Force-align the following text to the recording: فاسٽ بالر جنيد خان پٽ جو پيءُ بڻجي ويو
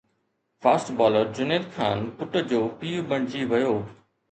فاسٽ 0.65 0.87
بالر 1.01 1.25
جنيد 1.41 1.65
خان 1.75 1.97
پٽ 2.23 2.33
جو 2.55 2.59
پيءُ 2.79 3.07
بڻجي 3.15 3.41
ويو 3.55 3.75